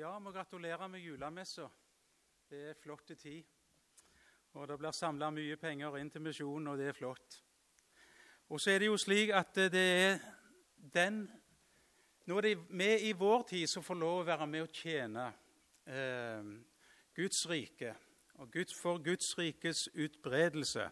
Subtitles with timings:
[0.00, 1.66] Ja, må gratulere med julemessa.
[2.48, 3.42] Det er flott tid.
[4.56, 7.34] Og det blir samla mye penger inn til misjonen, og det er flott.
[8.48, 10.22] Og så er det jo slik at det er
[10.94, 11.18] den
[12.24, 15.26] Nå er det vi i vår tid som får lov å være med og tjene
[15.84, 16.48] eh,
[17.16, 17.92] Guds rike
[18.38, 20.86] og Guds, for Guds rikes utbredelse.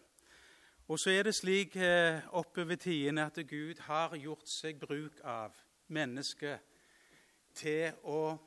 [0.87, 5.57] Og så er det slik eh, oppover tidene at Gud har gjort seg bruk av
[5.87, 6.61] mennesket
[7.57, 8.37] til å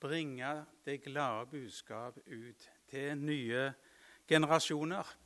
[0.00, 3.72] bringe det glade budskap ut til nye
[4.28, 5.16] generasjoner.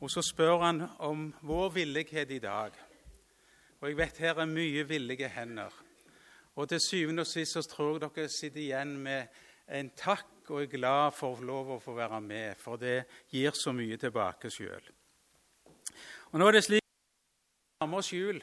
[0.00, 2.72] Og så spør han om vår villighet i dag.
[3.80, 5.74] Og jeg vet her er mye villige hender.
[6.58, 9.26] Og til syvende og sist så tror jeg dere sitter igjen med
[9.68, 13.72] en takk og er glad for lov å få være med, for det gir så
[13.76, 14.86] mye tilbake sjøl.
[16.32, 18.40] Og nå er det slik at vi nærmer oss jul.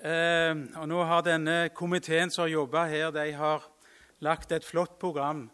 [0.00, 3.66] Eh, og nå har denne komiteen som har jobba her, de har
[4.24, 5.46] lagt et flott program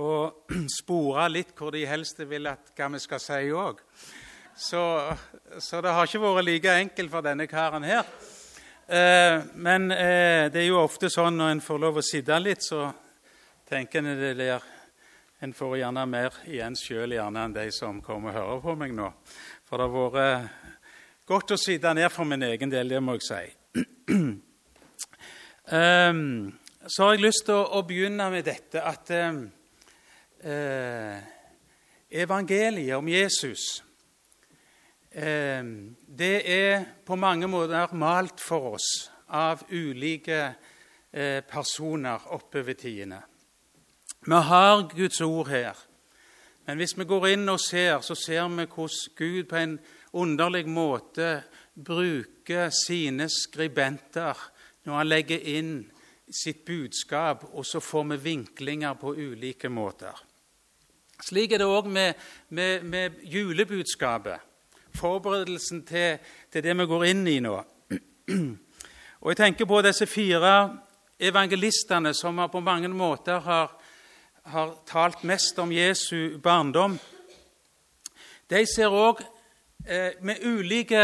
[0.00, 0.50] og
[0.80, 3.80] spora litt hvor de helst vil at hva vi skal si òg.
[4.60, 4.82] Så,
[5.58, 8.08] så, det har ikke vært like enkelt for denne karen her.
[8.90, 12.66] Eh, men eh, det er jo ofte sånn når en får lov å sitte litt,
[12.66, 12.90] så
[13.70, 14.68] tenker en det der
[15.40, 19.06] En får gjerne mer igjen sjøl enn de som kommer og hører på meg nå.
[19.64, 20.50] For det har vært
[21.24, 23.44] godt å sitte ned for min egen del, det må jeg si.
[25.72, 26.52] um,
[26.86, 29.40] så har jeg lyst til å, begynne med dette at eh,
[30.48, 31.18] eh,
[32.22, 33.82] evangeliet om Jesus
[35.12, 35.60] eh,
[36.06, 38.88] Det er på mange måter malt for oss
[39.28, 40.40] av ulike
[41.12, 43.20] eh, personer oppover tidene.
[44.24, 45.76] Vi har Guds ord her.
[46.66, 49.78] Men hvis vi går inn og ser, så ser vi hvordan Gud på en
[50.12, 51.42] underlig måte
[51.74, 54.36] bruker sine skribenter
[54.84, 55.74] når han legger inn
[56.30, 60.16] sitt budskap, og så får vi vinklinger på ulike måter.
[61.20, 62.14] Slik er det òg med,
[62.48, 64.40] med, med, julebudskapet,
[64.96, 66.18] forberedelsen til,
[66.52, 67.56] til, det vi går inn i nå.
[69.20, 70.52] Og Jeg tenker på disse fire
[71.20, 73.74] evangelistene som på mange måter har,
[74.48, 76.96] har talt mest om Jesu barndom.
[78.48, 79.20] De ser òg
[79.84, 81.02] eh, med ulike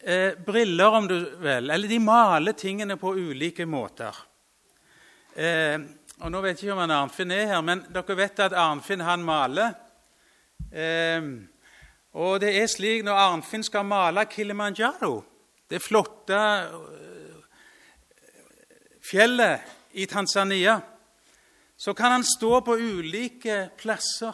[0.00, 4.16] eh, briller, om du vil, eller de maler tingene på ulike måter.
[5.36, 5.80] Eh,
[6.24, 9.24] og Nå vet jeg ikke om Arnfinn er her, men dere vet at Arnfinn han
[9.24, 9.74] maler.
[10.72, 11.28] Eh,
[12.16, 15.18] og det er slik når Arnfinn skal male Kilimanjaro,
[15.68, 17.36] det flotte eh,
[19.04, 20.80] fjellet i Tanzania,
[21.76, 24.32] så kan han stå på ulike plasser.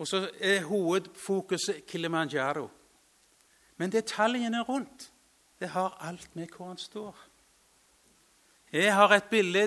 [0.00, 2.66] Og så er hovedfokuset Kilimanjaro.
[3.76, 5.10] Men detaljene rundt
[5.60, 7.29] det har alt med hvor han står.
[8.70, 9.64] Jeg har et bilde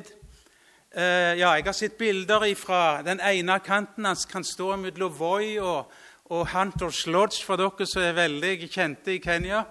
[0.96, 4.06] eh, ja, Jeg har sett bilder fra den ene kanten.
[4.06, 5.92] Han kan stå mellom Voi og,
[6.32, 9.66] og Hunters Lodge, for dere som er veldig kjente i Kenya.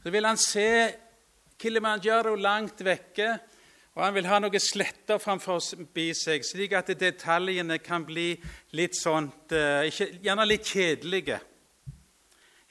[0.00, 0.94] Så vil han se
[1.60, 3.36] Kilimanjaro langt vekke,
[3.94, 8.32] og han vil ha noen sletter framfor seg, slik at detaljene kan bli
[8.72, 9.92] litt sånt, eh,
[10.24, 11.42] gjerne litt kjedelige.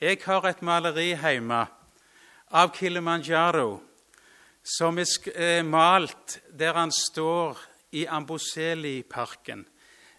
[0.01, 1.67] Jeg har et maleri hjemme
[2.49, 3.92] av Kilimanjaro
[4.63, 7.59] som er malt der han står
[7.93, 9.65] i Amboseli-parken,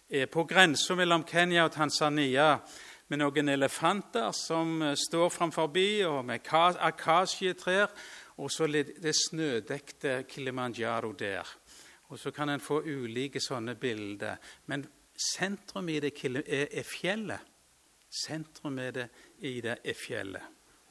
[0.09, 2.59] eh, på grensa mellom Kenya og Tanzania,
[3.07, 5.71] med noen elefanter som eh, står framfor,
[6.07, 7.89] og med akasjetrær,
[8.37, 11.45] og så det snødekte Kilimanjaro der.
[12.09, 14.35] Og så kan en få ulike sånne bilder.
[14.67, 14.85] Men
[15.15, 17.39] sentrum i det er fjellet.
[18.09, 20.43] Sentrum i det er fjellet.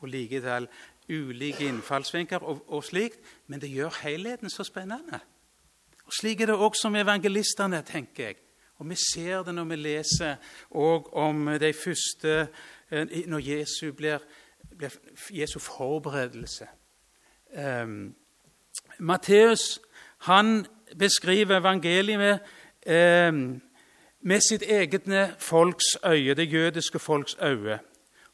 [0.05, 0.69] Og likevel
[1.09, 5.21] ulike innfallsvinkler og, og, slikt, men det gjør helheten så spennende.
[6.05, 8.37] Og Slik er det også med evangelistene, tenker jeg.
[8.77, 10.37] Og Vi ser det når vi leser
[10.71, 12.49] om de første
[12.91, 14.19] eh, Når Jesu blir,
[14.79, 14.91] blir
[15.31, 16.67] Jesu forberedelse.
[17.57, 18.15] Um,
[18.99, 19.81] Matteus
[20.19, 20.67] han
[20.99, 22.39] beskriver evangeliet med,
[23.29, 23.63] um,
[24.21, 27.79] med sitt eget folks øye, det jødiske folks øye.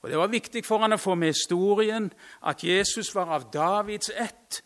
[0.02, 2.12] Og Det var viktig for han å få med historien,
[2.46, 4.62] at Jesus var av Davids ett.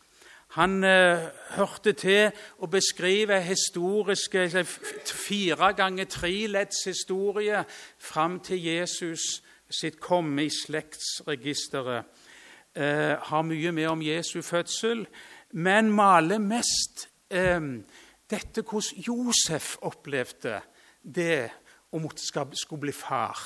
[0.54, 1.24] Han eh,
[1.56, 2.30] hørte til
[2.62, 4.64] å beskrive historiske
[5.10, 7.64] fire ganger tre ledds historie
[7.98, 12.06] fram til Jesus sitt komme i slektsregisteret.
[12.74, 15.02] Eh, har mye med om Jesu fødsel,
[15.58, 17.58] men maler mest eh,
[18.30, 20.60] dette hvordan Josef opplevde
[21.02, 21.50] det
[21.90, 23.38] å skulle bli far.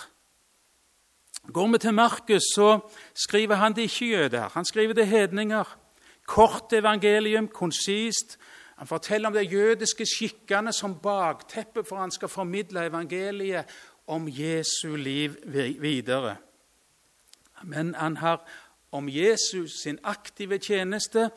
[1.52, 2.78] Går vi til Markus, så
[3.14, 4.48] skriver han det ikke jøder.
[4.48, 5.78] Han skriver det hedninger.
[6.26, 8.38] Kort evangelium, konsist.
[8.76, 13.64] Han forteller om de jødiske skikkene som bakteppe for han skal formidle evangeliet
[14.06, 15.34] om Jesu liv
[15.80, 16.36] videre.
[17.62, 18.48] Men han har
[18.92, 21.30] om Jesus sin aktive tjeneste,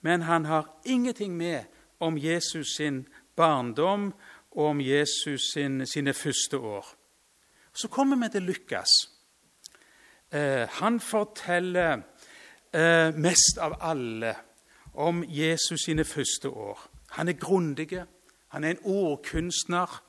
[0.00, 1.64] men han har ingenting med
[2.00, 4.14] om Jesus sin barndom
[4.50, 6.86] og om Jesus sin, sine første år.
[7.72, 9.15] Så kommer vi til Lukas.
[10.32, 12.02] Eh, han forteller
[12.72, 14.34] eh, mest av alle
[14.94, 16.90] om Jesus sine første år.
[17.10, 18.02] Han er grundig,
[18.48, 20.02] han er en ordkunstner,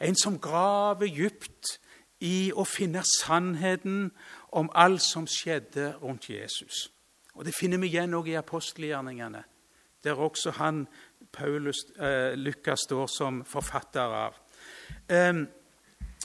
[0.00, 1.78] en som graver dypt
[2.20, 4.10] i å finne sannheten
[4.52, 6.90] om alt som skjedde rundt Jesus.
[7.34, 9.42] Og Det finner vi igjen også i apostelgjerningene,
[10.04, 10.86] der også han,
[11.32, 14.34] Paulus, eh, Lukas står som forfatter av.
[15.08, 15.44] Eh,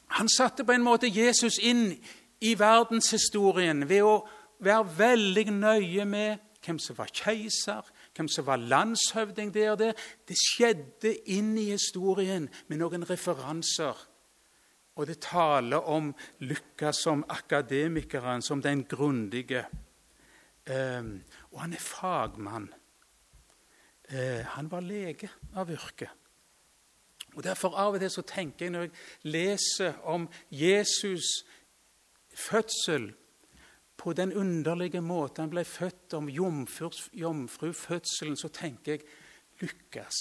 [0.08, 2.04] han satte på en måte Jesus inn
[2.42, 4.18] i verdenshistorien ved å
[4.64, 7.86] være veldig nøye med hvem som var keiser,
[8.18, 9.76] hvem som var landshøvding der.
[9.80, 9.94] Det,
[10.28, 14.08] det skjedde inn i historien med noen referanser
[14.98, 19.68] og det taler om Lukas som akademikeren, som den grundige.
[20.66, 22.74] Um, og han er fagmann.
[24.10, 26.10] Uh, han var lege av yrke.
[27.36, 28.92] Og Derfor av og til så tenker jeg når jeg
[29.30, 31.46] leser om Jesus'
[32.38, 33.14] fødsel
[33.98, 36.30] på den underlige måten han ble født, om
[37.14, 39.02] jomfrufødselen, så tenker jeg
[39.62, 40.16] Lukas,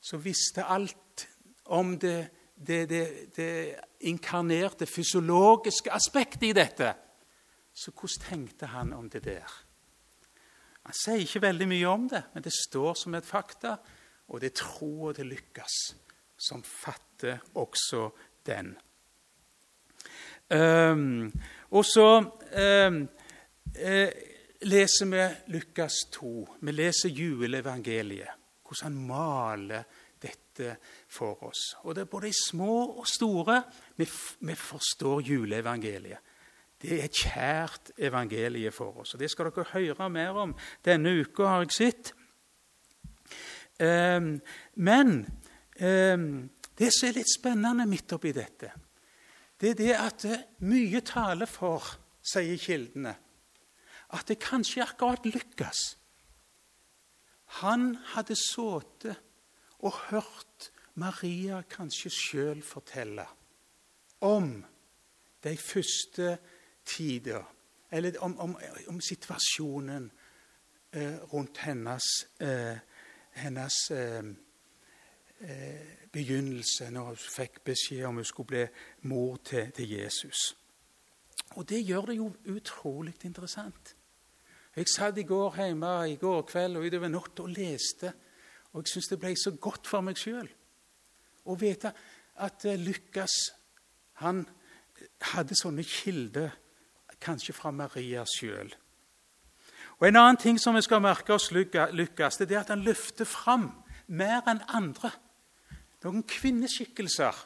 [0.00, 1.28] som visste alt
[1.64, 2.30] om det
[2.66, 6.92] det, det, det inkarnerte fysiologiske aspektet i dette.
[7.74, 9.48] Så hvordan tenkte han om det der?
[10.82, 13.76] Han sier ikke veldig mye om det, men det står som et fakta.
[14.28, 15.78] Og det er troa til Lukas
[16.38, 18.08] som fatter også
[18.46, 18.74] den.
[20.52, 21.32] Um,
[21.70, 22.96] og så um,
[23.78, 24.08] uh,
[24.68, 26.32] leser vi Lukas 2.
[26.60, 28.40] Vi leser juleevangeliet.
[28.62, 29.84] Hvordan han maler
[30.22, 30.76] dette
[31.08, 31.76] for oss.
[31.82, 33.62] Og det er både små og store.
[33.96, 34.06] Vi,
[34.40, 36.30] vi forstår juleevangeliet.
[36.82, 39.14] Det er et kjært evangelie for oss.
[39.14, 40.54] og Det skal dere høre mer om
[40.84, 42.12] denne uka, har jeg sett.
[43.78, 44.34] Um,
[44.74, 45.12] men
[45.80, 46.26] um,
[46.78, 48.72] det som er litt spennende midt oppi dette,
[49.62, 50.24] det er det at
[50.66, 51.84] mye taler for,
[52.18, 53.12] sier kildene,
[54.12, 55.82] at det kanskje akkurat lykkes.
[57.62, 59.20] Han hadde sittet
[59.78, 63.24] og hørt Maria kanskje sjøl fortelle
[64.26, 64.64] om
[65.42, 66.36] de første
[66.84, 67.42] tider,
[67.90, 68.56] eller om, om,
[68.88, 70.10] om situasjonen
[70.92, 72.10] eh, rundt hennes,
[72.40, 72.78] eh,
[73.30, 74.24] hennes eh,
[75.40, 75.71] eh
[76.12, 78.66] begynnelse, når hun fikk beskjed om hun skulle bli
[79.08, 80.56] mor til, til Jesus.
[81.56, 83.96] Og det gjør det jo utrolig interessant.
[84.76, 88.12] Jeg satt i går hjemme i går kveld og utover natta og leste
[88.72, 90.48] og jeg syns det ble så godt for meg sjøl
[91.44, 91.92] å vite
[92.42, 93.34] at eh, Lukas
[94.22, 94.44] han
[95.32, 96.52] hadde sånne kilder,
[97.22, 98.70] kanskje fra Maria sjøl.
[99.98, 103.26] Og En annen ting som vi skal merke oss Lukas, det er at han løfter
[103.26, 103.68] fram
[104.06, 105.10] mer enn andre
[106.04, 107.36] noen kvinneskikkelser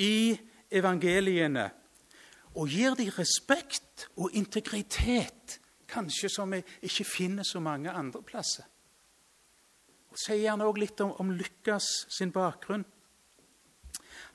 [0.00, 0.38] i
[0.70, 1.68] evangeliene
[2.58, 8.66] og gir dem respekt og integritet, kanskje som vi ikke finner så mange andre plasser.
[10.10, 12.84] Og sier han òg litt om, om Lukas sin bakgrunn.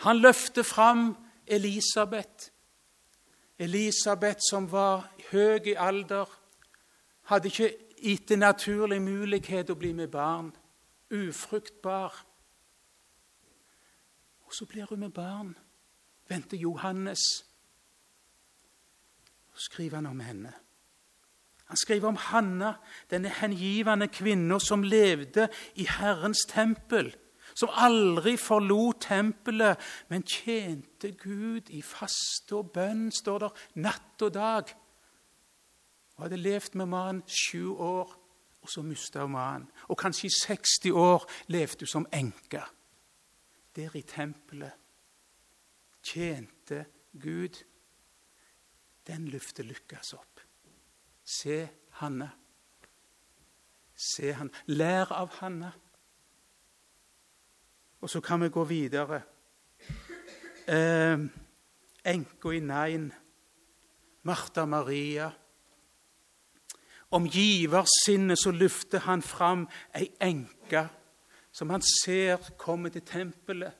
[0.07, 1.09] Han løfter fram
[1.47, 2.51] Elisabeth.
[3.59, 6.27] Elisabeth som var høy i alder,
[7.31, 10.51] hadde ikke gitt naturlig mulighet å bli med barn.
[11.11, 12.13] Ufruktbar.
[14.55, 15.57] Så blir hun med barn.
[16.29, 17.19] Venter Johannes.
[19.53, 20.53] Så skriver han om henne.
[21.65, 22.73] Han skriver om Hanna,
[23.09, 27.15] denne hengivende kvinna som levde i Herrens tempel.
[27.55, 29.77] Som aldri forlot tempelet,
[30.09, 34.71] men tjente Gud i faste og bønn, står der, natt og dag.
[36.15, 38.15] Hun hadde levd med mannen sju år,
[38.61, 39.69] og så mista hun mannen.
[39.87, 42.63] Og kanskje i 60 år levde hun som enke.
[43.75, 44.71] Der i tempelet.
[46.03, 46.85] Tjente
[47.21, 47.63] Gud.
[49.07, 50.41] Den løfter Lukas opp.
[51.23, 52.31] Se Hanne.
[53.95, 54.51] Se han.
[54.65, 55.71] Lær av Hanne.
[58.01, 59.21] Og så kan vi gå videre.
[60.67, 61.19] Eh,
[62.05, 63.13] Enka i Nain,
[64.23, 65.31] Martha Maria.
[67.11, 70.87] Om giversinnet så løfter han fram ei enke
[71.55, 73.71] som han ser komme til tempelet.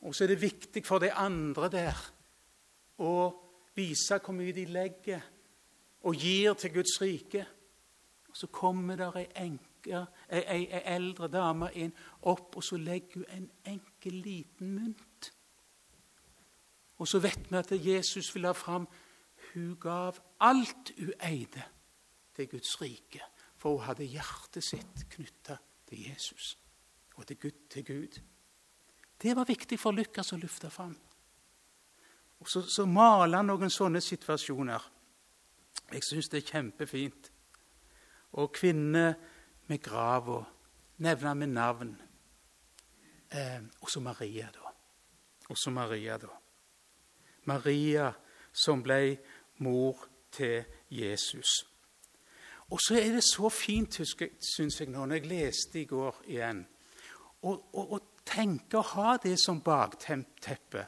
[0.00, 2.02] Og så er det viktig for de andre der
[3.02, 3.14] å
[3.76, 5.24] vise hvor mye de legger
[6.06, 7.42] og gir til Guds rike.
[8.30, 12.78] Og så kommer der ei enke, ei, ei, ei eldre dame inn, opp, og så
[12.78, 15.32] legger hun en enkel, liten mynt.
[17.00, 18.86] Og så vet vi at Jesus vil ha fram
[19.54, 21.62] Hun gav alt hun eide,
[22.36, 23.24] til Guds rike.
[23.56, 25.56] For hun hadde hjertet sitt knytta
[25.90, 26.54] til Jesus
[27.18, 28.20] og til Gud, til Gud.
[29.22, 30.94] Det var viktig for Lukas å løfte fram.
[32.40, 34.86] Og så, så maler han noen sånne situasjoner.
[35.92, 37.28] Jeg syns det er kjempefint.
[38.40, 39.18] Og kvinner
[39.68, 40.40] med grava
[41.04, 41.92] nevner med navn.
[43.30, 44.72] Eh, også Maria, da.
[45.50, 46.30] Også Maria, da.
[47.44, 48.12] Maria
[48.52, 49.18] som ble
[49.58, 51.69] mor til Jesus.
[52.70, 56.62] Og så er det så fint, syns jeg, nå, når jeg leste i går igjen,
[57.42, 57.98] å
[58.28, 60.84] tenke å ha det som bakteppe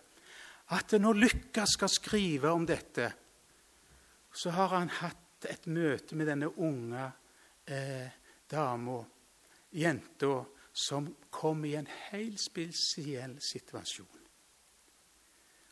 [0.73, 3.11] at når Lukas skal skrive om dette,
[4.33, 7.05] så har han hatt et møte med denne unge
[7.67, 8.09] eh,
[8.49, 9.03] dama,
[9.77, 10.39] jenta,
[10.73, 14.21] som kom i en helt spesiell situasjon.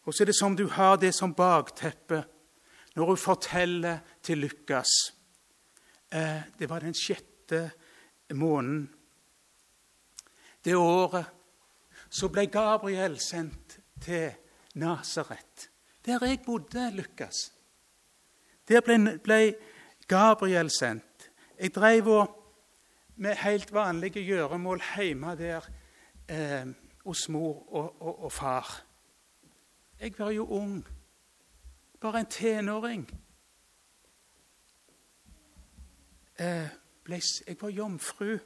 [0.05, 2.21] Og så er det som du har det som bakteppe
[2.97, 4.91] når hun forteller til Lukas.
[6.13, 7.71] Eh, det var den sjette
[8.35, 8.91] måneden.
[10.65, 11.27] Det året
[12.11, 14.33] så ble Gabriel sendt til
[14.75, 15.71] Nasaret,
[16.07, 17.53] der jeg bodde, Lukas.
[18.69, 19.55] Der ble, ble
[20.09, 21.31] Gabriel sendt.
[21.59, 22.09] Jeg drev
[23.17, 25.67] med helt vanlige gjøremål hjemme der
[26.29, 26.67] eh,
[27.05, 28.83] hos mor og, og, og, far.
[30.01, 30.87] Jeg var jo ung.
[32.01, 33.11] Bare en tenåring.
[33.11, 33.19] Eh,
[36.30, 38.39] ble, jeg var jomfru.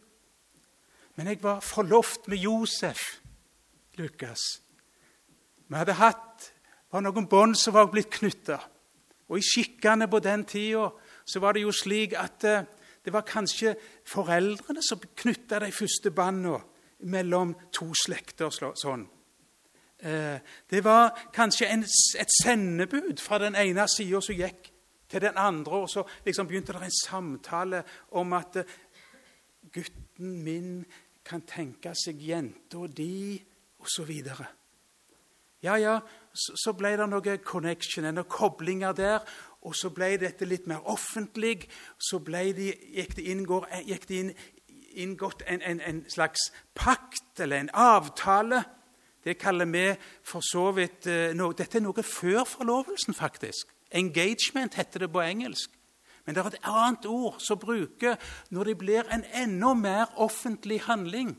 [1.17, 2.99] Men jeg var forlovt med Josef,
[3.95, 4.41] Lukas.
[5.69, 6.51] Vi hadde hatt
[6.95, 8.59] var noen bånd som var blitt knytta.
[9.31, 10.89] Og i skikkene på den tida
[11.27, 12.67] så var det jo slik at eh,
[13.05, 13.75] det var kanskje
[14.07, 16.61] foreldrene som knytta de første båndene
[17.11, 18.51] mellom to slekter.
[18.51, 19.09] sånn.
[19.99, 20.39] Eh,
[20.71, 24.71] det var kanskje en, et sendebud fra den ene sida som gikk
[25.15, 27.85] til den andre, og så liksom begynte det en samtale
[28.19, 28.77] om at eh,
[29.73, 30.85] gutten min
[31.25, 33.39] kan tenke seg jenta di,
[33.81, 34.11] osv.
[35.65, 35.99] Ja, ja,
[36.35, 39.25] så ble det noe connection, noen koblinger der.
[39.65, 41.71] Og så ble dette litt mer offentlig.
[41.97, 44.33] Så de, gikk det, inngår, gikk det inn,
[45.07, 48.61] inngått en, en, en, slags pakt, eller en avtale.
[49.25, 49.87] Det kaller vi
[50.23, 53.73] for så vidt eh, no, Dette er noe før forlovelsen, faktisk.
[53.95, 55.71] Engagement heter det på engelsk.
[56.25, 58.17] Men det er et annet ord som bruker
[58.51, 61.35] når det blir en enda mer offentlig handling.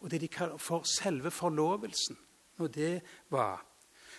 [0.00, 2.18] Og det de kaller for selve forlovelsen
[2.58, 3.64] når det var,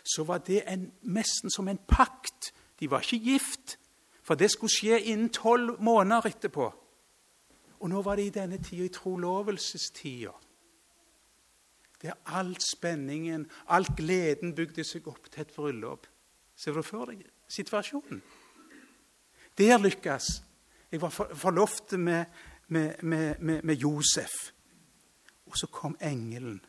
[0.03, 2.53] så var det en, nesten som en pakt.
[2.79, 3.77] De var ikke gift,
[4.23, 6.73] for det skulle skje innen tolv måneder etterpå.
[7.79, 10.31] Og nå var det i denne tida, i trolovelsestida,
[12.01, 16.07] der all spenningen, all gleden bygde seg opp til et bryllup.
[16.55, 18.21] Ser du for deg situasjonen?
[19.57, 20.43] Der lykkes.
[20.91, 22.25] Jeg var forlovet med,
[22.67, 24.51] med, med, med Josef.
[25.45, 26.61] Og så kom engelen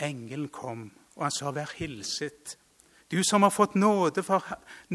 [0.00, 2.58] Engelen kom, og han sa, 'Vær hilset,
[3.10, 4.44] du som har fått nåde, for,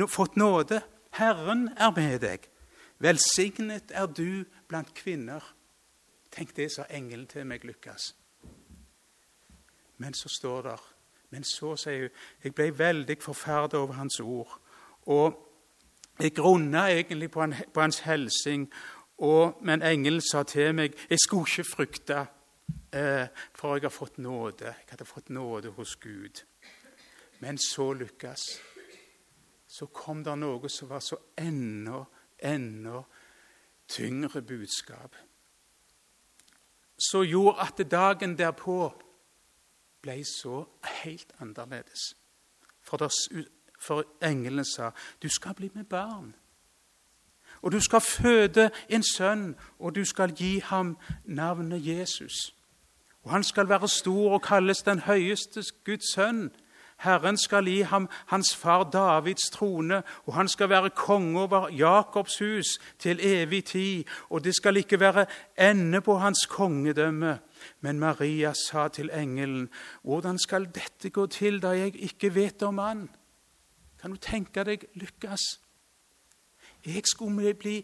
[0.08, 0.82] fått nåde.
[1.12, 2.48] Herren er med deg.
[3.00, 5.54] Velsignet er du blant kvinner.'
[6.32, 8.16] Tenk det, sa engelen til meg, Lukas.
[9.98, 10.80] Men så står det
[11.34, 14.60] Men så, sier hun, jeg ble veldig forferdet over hans ord.
[15.10, 15.40] Og
[16.20, 18.68] jeg grunna egentlig på, han, på hans hilsing,
[19.62, 22.20] men engelen sa til meg jeg skulle ikke frykte
[22.94, 24.66] eh, for jeg har fått nåde.
[24.66, 26.44] Jeg hadde fått nåde hos Gud.
[27.40, 28.46] Men så lykkes.
[29.68, 32.04] Så kom det noe som var så enda,
[32.38, 33.02] enda
[33.90, 35.16] tyngre budskap.
[36.98, 38.94] Som gjorde at dagen derpå
[40.04, 40.66] ble så
[41.04, 42.14] helt annerledes.
[42.84, 43.10] For,
[43.80, 44.92] for englene sa
[45.24, 46.34] du skal bli med barn.
[47.64, 52.56] Og du skal føde en sønn, og du skal gi ham navnet Jesus.
[53.24, 56.52] Og han skal være stor og kalles den høyeste Guds sønn.
[57.00, 62.40] Herren skal gi ham hans far Davids trone, og han skal være konge over Jakobs
[62.40, 62.66] hus
[63.00, 65.26] til evig tid, og det skal ikke være
[65.58, 67.40] ende på hans kongedømme.
[67.82, 69.70] Men Maria sa til engelen,
[70.04, 73.10] hvordan skal dette gå til da jeg ikke vet om han?
[74.02, 75.42] Kan du tenke deg lykkes?
[76.86, 77.82] Jeg skulle bli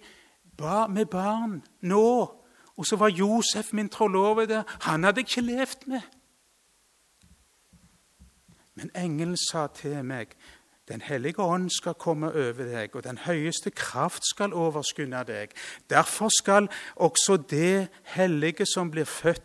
[0.90, 2.40] med barn nå
[2.80, 4.64] og så var Josef min trollovede.
[4.82, 6.02] Han hadde jeg ikke levd med.
[8.76, 10.28] Men engelen sa til meg,
[10.90, 15.52] Den hellige ånd skal komme over deg, og den høyeste kraft skal overskynde deg.
[15.90, 19.44] Derfor skal også det hellige som blir født,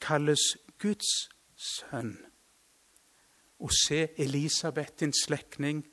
[0.00, 2.16] kalles Guds sønn.
[3.60, 5.84] Og se, Elisabeth, din slektning,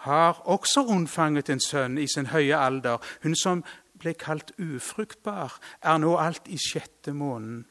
[0.00, 2.96] har også unnfanget en sønn i sin høye alder.
[3.22, 3.64] Hun som
[4.00, 7.66] ble kalt ufruktbar, er nå alt i sjette måneden.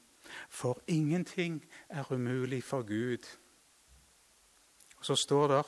[0.50, 3.26] For ingenting er umulig for Gud.
[4.98, 5.64] Og Så står det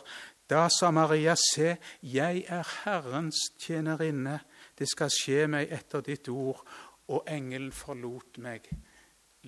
[0.52, 4.42] da sa Maria, se, jeg er Herrens tjenerinne,
[4.76, 6.60] det skal skje meg etter ditt ord.
[7.08, 8.68] Og engelen forlot meg.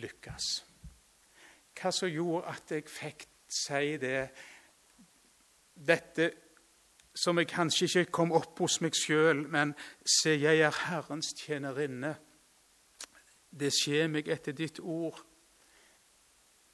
[0.01, 0.47] Lykkes.
[1.73, 4.29] Hva som gjorde at jeg fikk si det,
[5.73, 6.31] dette
[7.13, 12.15] som jeg kanskje ikke kom opp hos meg sjøl, men se, jeg er Herrens tjenerinne.
[13.53, 15.19] Det skjer meg etter ditt ord.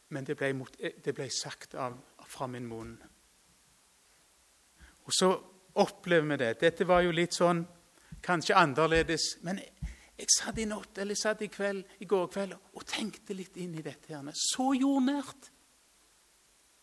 [0.10, 1.98] Men det ble, det ble sagt av,
[2.30, 2.96] fra min munn.
[5.06, 5.34] Og så
[5.82, 6.54] opplever vi det.
[6.62, 7.64] Dette var jo litt sånn
[8.24, 9.36] kanskje annerledes.
[9.46, 9.60] Men
[10.20, 13.78] jeg, satt i natt, eller satt i kveld, i går kveld og tenkte litt inn
[13.80, 14.14] i dette.
[14.14, 14.32] her.
[14.36, 15.52] Så jordnært.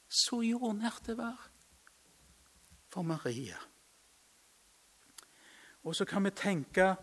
[0.09, 1.51] Så jordnært det var
[2.89, 3.59] for Maria.
[5.85, 6.95] Og så kan vi tenke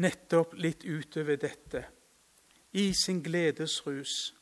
[0.00, 1.84] nettopp litt utover dette.
[2.72, 4.34] I sin gledesrus,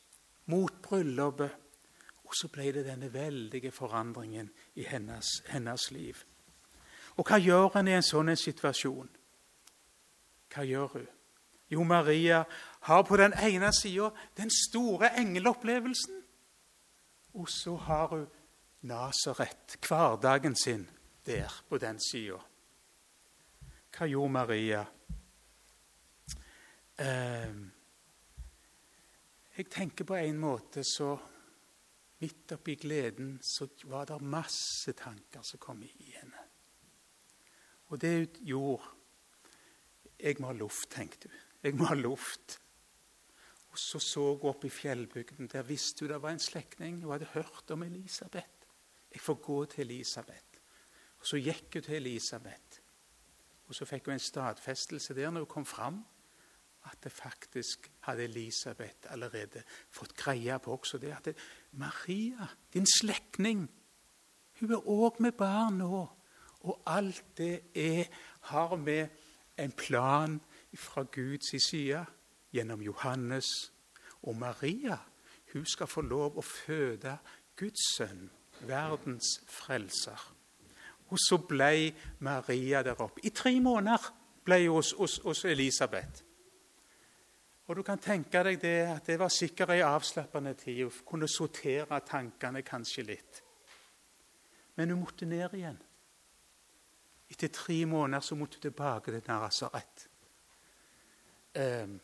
[0.45, 1.57] mot bryllupet.
[2.23, 6.21] Og så ble det denne veldige forandringen i hennes, hennes liv.
[7.19, 9.09] Og hva gjør en i en sånn situasjon?
[10.51, 11.09] Hva gjør hun?
[11.71, 12.43] Jo, Maria
[12.87, 16.23] har på den ene sida den store engelopplevelsen.
[17.33, 18.27] Og så har hun
[18.81, 20.89] Nasaret, hverdagen sin,
[21.25, 22.39] der på den sida.
[23.91, 24.85] Hva gjorde Maria?
[26.99, 27.53] Eh,
[29.57, 31.17] jeg tenker på en måte så
[32.21, 36.43] Midt oppi gleden så var det masse tanker som kom i henne.
[37.89, 38.83] Og det hun gjorde
[40.19, 41.50] Jeg må ha luft, tenkte hun.
[41.63, 42.59] Jeg må ha luft.
[43.71, 45.47] Og så så hun opp i fjellbygden.
[45.47, 47.01] Der visste hun det var en slektning.
[47.03, 48.67] Hun hadde hørt om Elisabeth.
[49.13, 50.59] Jeg får gå til Elisabeth.
[51.19, 52.81] Og Så gikk hun til Elisabeth.
[53.67, 56.05] Og så fikk hun en stadfestelse der når hun kom fram,
[56.91, 61.13] at det faktisk hadde Elisabeth allerede fått greie på også det.
[61.15, 61.35] At det,
[61.71, 63.69] Maria, din slektning,
[64.59, 66.07] hun er òg med barn nå.
[66.61, 68.09] Og alt det er,
[68.41, 69.05] har vi
[69.57, 70.41] en plan
[70.77, 72.05] fra Guds side
[72.53, 73.73] gjennom Johannes.
[74.21, 74.97] Og Maria,
[75.53, 77.17] hun skal få lov å føde
[77.57, 78.29] Guds sønn
[78.67, 80.33] verdens frelser.
[81.11, 83.23] Og så ble Maria der oppe.
[83.25, 84.11] I tre måneder
[84.45, 86.23] ble hun hos, hos, hos Elisabeth.
[87.67, 90.83] Og du kan tenke deg det at det var sikkert ei avslappende tid.
[90.83, 93.41] Hun kunne sortere tankene kanskje litt.
[94.75, 95.77] Men hun måtte ned igjen.
[97.31, 100.07] Etter tre måneder så måtte hun tilbake til Nasaret.
[101.55, 101.99] Um,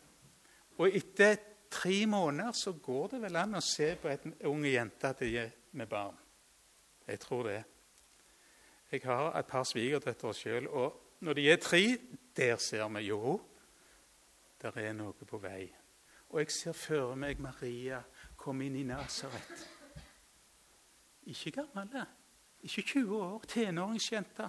[0.78, 1.36] og etter
[1.70, 5.50] tre måneder så går det vel an å se på en unge jente at de
[5.72, 6.16] med barn.
[7.08, 7.62] Jeg tror det.
[8.92, 11.82] Jeg har et par svigerdøtre sjøl, og når de er tre,
[12.36, 13.38] der ser vi jo
[14.62, 15.68] der er noe på vei.
[16.30, 18.00] Og jeg ser for meg Maria
[18.36, 19.66] komme inn i Nasaret.
[21.28, 22.02] Ikke gammel,
[22.64, 24.48] ikke 20 år, tenåringsjente.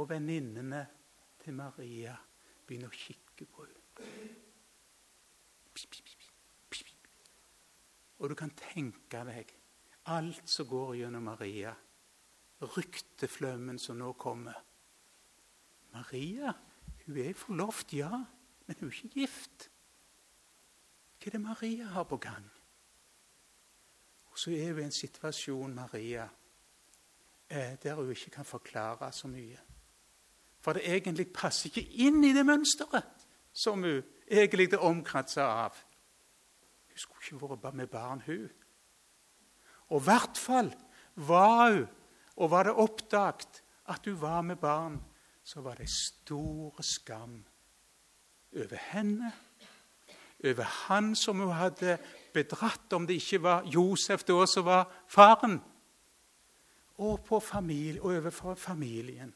[0.00, 0.86] Og venninnene
[1.42, 2.14] til Maria
[2.72, 3.78] begynner å kikke på henne.
[8.22, 9.50] Og du kan tenke deg
[10.12, 11.72] alt som går gjennom Maria.
[12.62, 14.56] Rykteflømmen som nå kommer.
[15.92, 16.52] Maria
[17.02, 18.10] hun er forlovt, ja,
[18.66, 19.68] men hun er ikke gift.
[21.18, 22.46] Hva er det Maria har på gang?
[24.30, 26.28] Og Så er hun i en situasjon, Maria,
[27.50, 29.58] eh, der hun ikke kan forklare så mye.
[30.62, 35.76] For det egentlig passer ikke inn i det mønsteret som hun egentlig er omkransa av.
[36.88, 38.48] Hun skulle ikke vært med barn, hun.
[39.92, 40.70] Og i hvert fall
[41.14, 41.88] var hun,
[42.36, 45.00] og var det oppdaget at hun var med barn,
[45.44, 47.42] så var det stor skam
[48.56, 49.32] over henne,
[50.44, 51.98] over han som hun hadde
[52.32, 55.60] bedratt, om det ikke var Josef da som var faren,
[57.02, 59.34] og på familie, og overfor familien.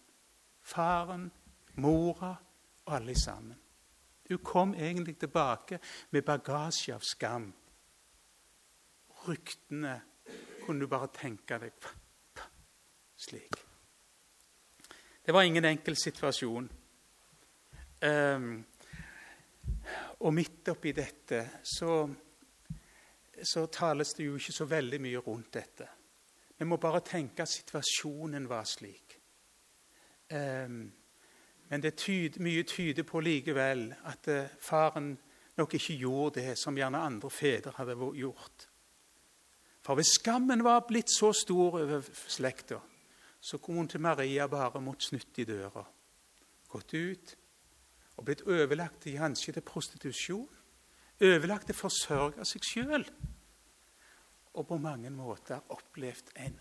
[0.66, 1.28] Faren,
[1.82, 2.32] mora
[2.86, 3.58] og alle sammen.
[4.28, 5.78] Hun kom egentlig tilbake
[6.10, 7.52] med bagasje av skam.
[9.26, 10.00] Ryktene
[10.64, 11.86] kunne du bare tenke deg
[13.16, 13.60] slik.
[15.26, 16.66] Det var ingen enkel situasjon.
[18.06, 18.64] Um,
[20.26, 22.02] og midt oppi dette så,
[23.42, 25.88] så tales det jo ikke så veldig mye rundt dette.
[26.58, 29.05] Vi må bare tenke at situasjonen var slik.
[30.30, 30.92] Um,
[31.68, 35.12] men det tyder, mye tyder på likevel at uh, faren
[35.56, 38.68] nok ikke gjorde det som gjerne andre fedre hadde gjort.
[39.86, 42.80] For hvis skammen var blitt så stor over slekta,
[43.40, 45.84] så kom hun til Maria bare mot snutt i døra.
[46.68, 47.36] Gått ut
[48.16, 50.48] og blitt overlagt til kanskje til prostitusjon.
[51.22, 53.06] Overlagt til å forsørge seg sjøl.
[54.56, 56.58] Og på mange måter opplevd en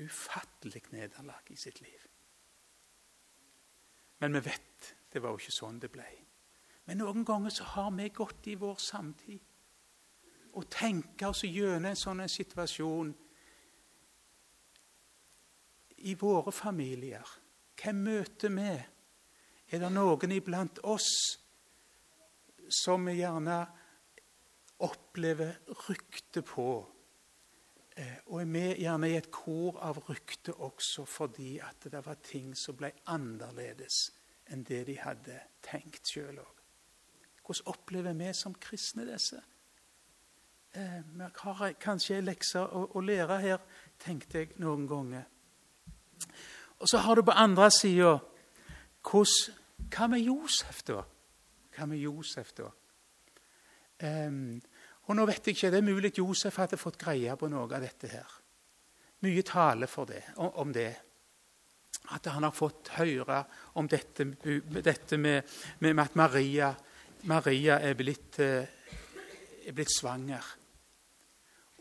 [0.00, 2.04] ufattelig nederlag i sitt liv.
[4.20, 6.06] Men vi vet det var jo ikke sånn det ble.
[6.86, 9.46] Men noen ganger så har vi gått i vår samtid
[10.58, 13.12] og tenke oss gjennom en sånn situasjon
[16.10, 17.26] i våre familier.
[17.78, 18.72] Hvem møter vi?
[19.70, 21.10] Er det noen iblant oss
[22.82, 23.60] som vi gjerne
[24.86, 26.66] opplever rykte på?
[28.00, 32.16] Eh, og er med gjerne i et kor av rykte også fordi at det var
[32.24, 34.06] ting som ble annerledes
[34.50, 36.62] enn det de hadde tenkt sjøl òg.
[37.44, 39.42] Hvordan opplever vi som kristne disse?
[40.72, 43.60] Eh, vi har kanskje en lekse å, å, lære her,
[43.98, 45.26] tenkte jeg noen ganger.
[46.80, 48.16] Og så har du på andre sida
[49.04, 51.02] hva med Josef, da?
[51.74, 52.70] Hva med Josef, da?
[54.00, 54.60] Um,
[55.10, 57.82] og nå vet jeg ikke, Det er mulig Josef hadde fått greie på noe av
[57.82, 58.06] dette.
[58.08, 58.30] her.
[59.26, 60.94] Mye tale for det, om, det.
[62.14, 63.44] At han har fått høre
[63.74, 64.24] om dette,
[64.80, 65.42] dette med,
[65.80, 66.70] med, at Maria,
[67.24, 68.64] Maria er, blitt, eh,
[69.66, 70.44] er blitt svanger.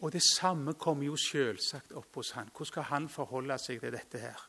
[0.01, 2.49] Og det samme kommer jo selvsagt opp hos han.
[2.49, 4.45] Hvordan skal han forholde seg til dette her?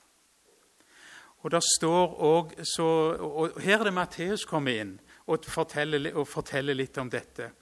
[1.42, 2.82] Og også,
[3.20, 7.52] og Her er det Matteus kommer inn og forteller, og forteller, litt om dette.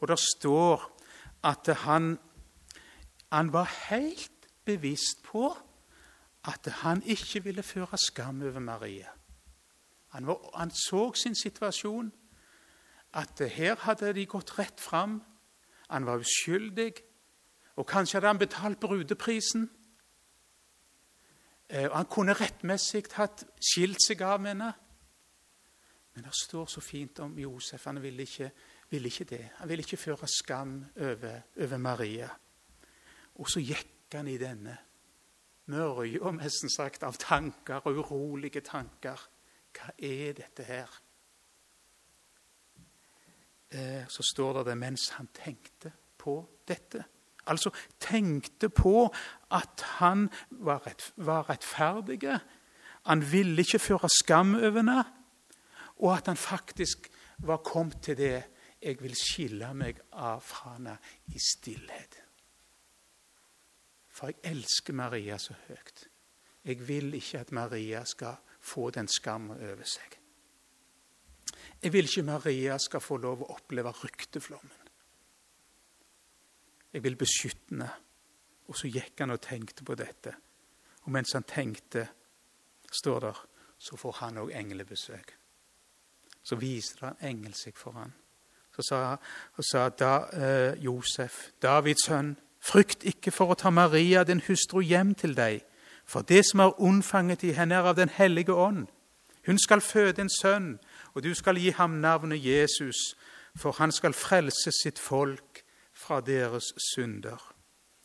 [0.00, 0.84] Og der står
[1.44, 2.18] at han,
[3.32, 5.56] han var helt bevisst på
[6.44, 9.08] at han ikke ville føre skam over Maria.
[10.08, 12.12] Han, var, han så sin situasjon,
[13.12, 15.22] at her hadde de gått rett fram.
[15.90, 16.92] Han var uskyldig.
[17.76, 19.70] Og kanskje hadde han betalt brudeprisen.
[21.68, 24.72] Eh, og han kunne rettmessig hatt skilt seg av med henne.
[26.14, 27.84] Men det står så fint om Josef.
[27.84, 28.50] Han ville ikke,
[28.90, 29.42] ville ikke det.
[29.58, 32.28] Han ville ikke føre skam over, over, Maria.
[33.34, 34.78] Og så gikk han i denne
[35.68, 39.20] mørja, nesten sagt av tanker urolige tanker.
[39.76, 40.96] Hva er dette her?
[43.68, 47.04] Eh, så står det det mens han tenkte på dette
[47.48, 47.70] altså
[48.00, 49.08] tenkte på
[49.54, 52.20] at han var, rett, var rettferdig.
[53.08, 55.04] Han ville ikke føre skam over henne,
[55.98, 58.42] og at han faktisk var kommet til det
[58.82, 60.94] jeg vil skille meg av fra henne
[61.34, 62.18] i stillhet.
[64.08, 66.06] For jeg elsker Maria så høyt.
[66.64, 70.18] Jeg vil ikke at Maria skal få den skammen over seg.
[71.82, 74.88] Jeg vil ikke Maria skal få lov å oppleve rykteflommen.
[76.92, 77.90] Jeg vil beskytte henne.
[78.68, 80.34] Og så gikk han og tenkte på dette.
[81.06, 82.02] Og mens han tenkte,
[82.92, 83.38] står der,
[83.78, 85.30] så får han òg englebesøk.
[86.42, 88.12] Så viser en engel seg for han.
[88.78, 89.16] Så sa,
[89.56, 94.78] og sa da, eh, Josef, Davids sønn, frykt ikke for å ta Maria, din hustru,
[94.80, 95.64] hjem til deg,
[96.06, 98.86] for det som er unnfanget i henne, er av Den hellige ånd.
[99.46, 100.78] Hun skal føde en sønn,
[101.14, 103.16] og du skal gi ham navnet Jesus,
[103.56, 107.42] for han skal frelse sitt folk fra deres synder.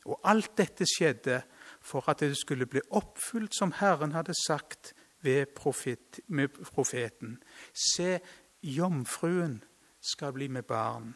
[0.06, 1.44] Og alt dette skjedde
[1.82, 7.38] for at det skulle bli oppfylt som Herren hadde sagt ved profet, med profeten.
[7.74, 8.20] Se,
[8.64, 9.64] jomfruen
[10.04, 11.14] skal bli med barn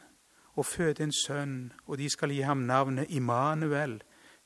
[0.58, 4.02] og føde en sønn, og de skal gi ham navnet Immanuel.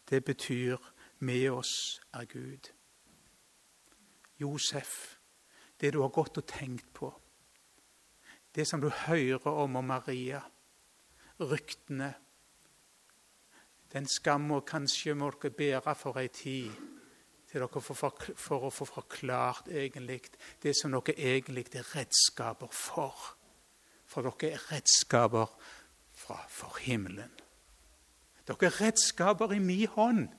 [0.10, 0.78] Det betyr
[1.20, 2.72] 'med oss er Gud'.
[4.40, 5.18] Josef,
[5.82, 7.22] det du har gått og tenkt på,
[8.56, 10.42] det som du hører om om Maria,
[11.40, 12.14] ryktene.
[13.94, 16.72] Den skamma kanskje må dere bære for ei tid
[17.52, 17.94] til dere for,
[18.36, 20.22] for, å få forklart egentlig
[20.64, 23.41] det som dere egentlig er redskaper for.
[24.12, 25.48] For dere er redskaper
[26.14, 27.32] fra, for himmelen.
[28.48, 30.30] Dere er redskaper i min hånd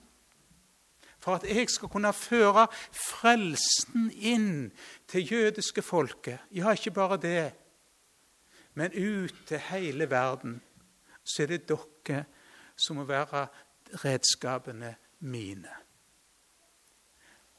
[1.23, 4.73] for at jeg skal kunne føre frelsen inn
[5.07, 6.41] til jødiske folket.
[6.51, 7.53] Ja, ikke bare det,
[8.75, 10.59] men ut til hele verden
[11.23, 12.25] så er det dere
[12.77, 13.47] som må være
[14.03, 15.71] redskapene mine.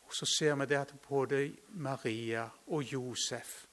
[0.04, 3.66] Og Så ser vi det at både Maria og Josef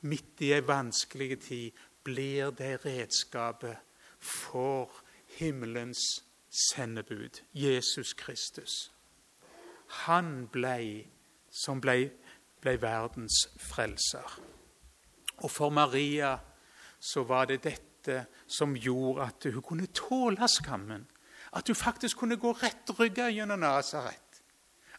[0.00, 1.70] midt i ei vanskelig tid
[2.08, 3.76] blir det redskapet
[4.18, 4.90] for
[5.38, 6.24] himmelens
[6.70, 8.92] sendebud, Jesus Kristus.
[9.86, 11.04] Han ble
[11.52, 12.10] som ble,
[12.64, 14.38] ble verdens frelser.
[15.44, 16.38] Og for Maria
[16.98, 21.04] så var det dette som gjorde at hun kunne tåle skammen.
[21.52, 24.42] At hun faktisk kunne gå rettrygga gjennom Nasaret.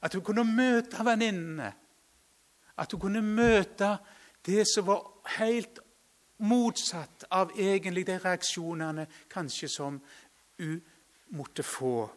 [0.02, 1.74] At hun kunne møte venninnene.
[2.78, 3.98] At hun kunne møte
[4.46, 5.04] det som var
[5.42, 5.82] helt
[6.40, 10.00] motsatt av egentlig de reaksjonene kanskje som
[10.58, 10.82] hun
[11.36, 12.10] måtte få.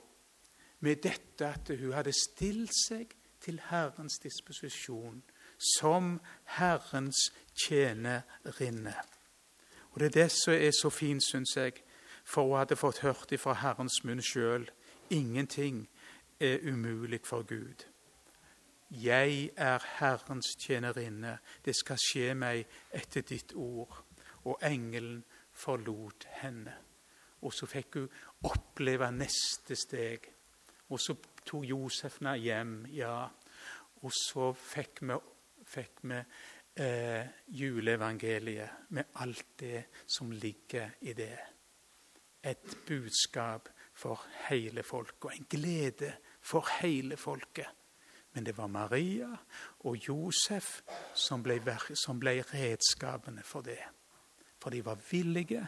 [0.80, 5.22] Med dette at hun hadde stilt seg til Herrens disposisjon
[5.78, 6.20] som
[6.58, 8.94] Herrens tjenerinne.
[9.92, 11.72] Og Det er det som er så fint, syns jeg,
[12.24, 14.70] for hun hadde fått hørt fra Herrens munn sjøl
[15.10, 15.88] ingenting
[16.40, 17.84] er umulig for Gud.
[18.90, 24.04] Jeg er Herrens tjenerinne, det skal skje meg etter ditt ord.
[24.44, 26.74] Og engelen forlot henne.
[27.42, 28.08] Og så fikk hun
[28.48, 30.28] oppleve neste steg.
[30.90, 33.16] Og så tok Josef henne hjem, ja.
[34.02, 35.18] Og så fikk vi,
[35.66, 36.18] fikk vi
[36.82, 41.36] eh, juleevangeliet med alt det som ligger i det.
[42.42, 47.68] Et budskap for hele folket, og en glede for hele folket.
[48.32, 49.28] Men det var Maria
[49.84, 50.80] og Josef
[51.14, 51.60] som ble,
[51.94, 53.82] som ble redskapene for det.
[54.62, 55.64] For de var villige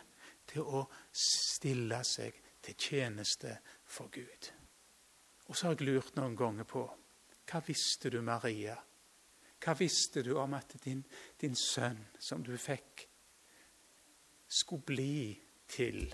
[0.47, 4.51] til å stille seg til tjeneste for Gud.
[5.49, 6.85] Og så har jeg lurt noen ganger på
[7.45, 8.77] hva visste du, Maria?
[9.61, 11.03] Hva visste du om at din,
[11.41, 13.05] din sønn, som du fikk,
[14.49, 15.17] skulle bli
[15.69, 16.07] til?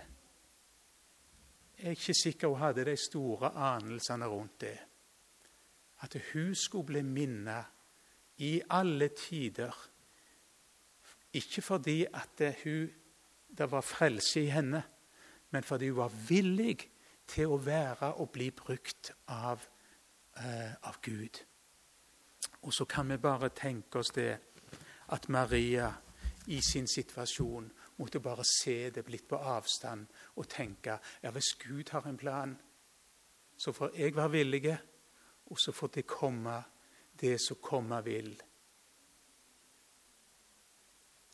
[1.79, 4.79] Jeg er ikke sikker hun hadde de store anelsene rundt det
[6.01, 7.65] at hun skulle bli minnet
[8.37, 9.75] i alle tider.
[11.33, 12.91] Ikke fordi at hun,
[13.59, 14.83] det var frelse i henne,
[15.51, 16.79] men fordi hun var villig
[17.31, 19.63] til å være og bli brukt av,
[20.37, 21.43] eh, av Gud.
[22.63, 24.39] Og så kan vi bare tenke oss det
[25.09, 25.93] at Maria
[26.47, 31.91] i sin situasjon måtte bare se det blitt på avstand og tenke ja, hvis Gud
[31.91, 32.57] har en plan,
[33.57, 34.79] så får jeg være villig
[35.51, 36.63] og så får det komme
[37.21, 38.33] det som komme vil.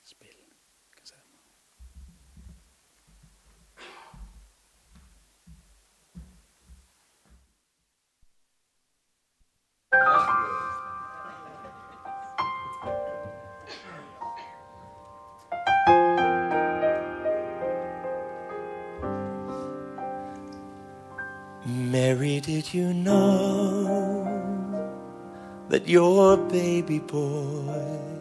[0.07, 0.31] Spill.
[21.67, 24.23] Mary, did you know
[25.69, 28.16] that your baby boy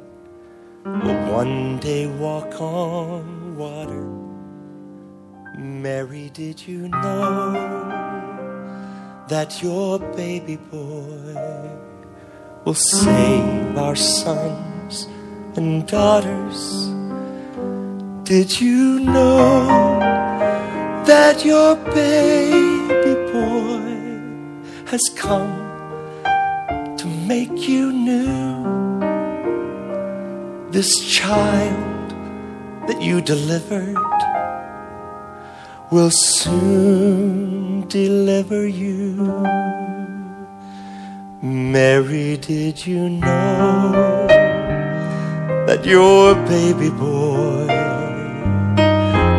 [0.86, 4.06] will one day walk on water?
[5.58, 7.54] Mary, did you know
[9.28, 11.36] that your baby boy
[12.66, 15.08] will save our sons
[15.56, 16.88] and daughters?
[18.24, 19.68] Did you know
[21.08, 25.58] that your baby boy has come
[26.98, 28.75] to make you new?
[30.76, 32.10] This child
[32.90, 33.96] that you delivered
[35.90, 39.16] will soon deliver you.
[41.42, 44.28] Mary, did you know
[45.66, 47.68] that your baby boy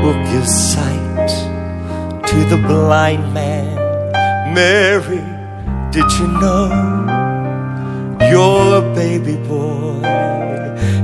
[0.03, 1.29] will give sight
[2.29, 3.77] to the blind man?
[4.55, 5.27] Mary,
[5.92, 7.25] did you know
[8.20, 10.02] your baby boy?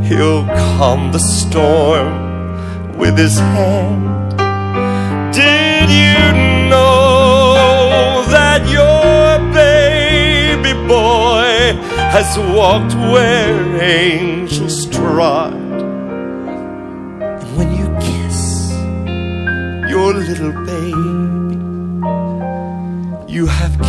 [0.05, 4.31] He'll calm the storm with his hand.
[5.35, 6.33] Did you
[6.68, 11.75] know that your baby boy
[12.12, 15.55] has walked where angels trod?
[17.33, 18.70] And when you kiss
[19.90, 21.57] your little baby,
[23.33, 23.82] you have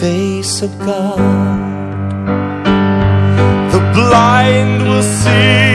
[0.00, 1.58] face of God.
[3.72, 5.67] The blind will see,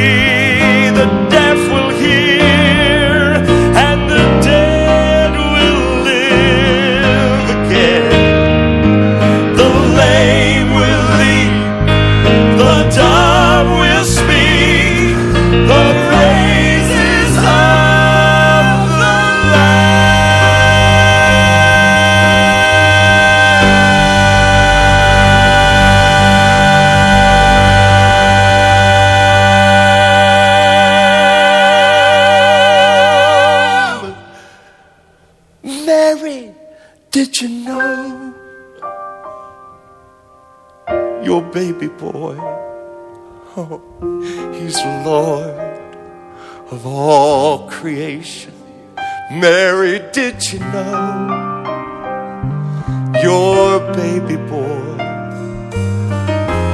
[53.24, 54.84] your baby boy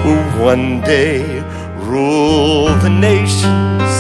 [0.04, 1.22] will one day
[1.90, 3.92] rule the nations?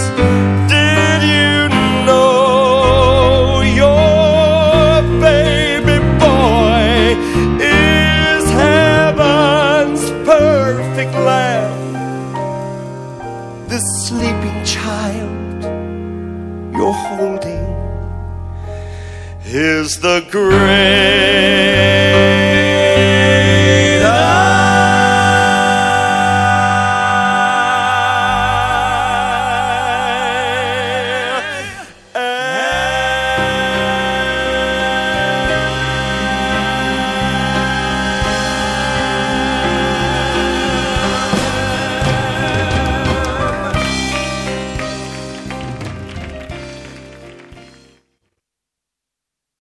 [0.73, 1.69] Did you
[2.07, 6.89] know your baby boy
[7.61, 11.93] is heaven's perfect lamb?
[13.67, 15.61] The sleeping child
[16.75, 17.67] you're holding
[19.45, 21.28] is the great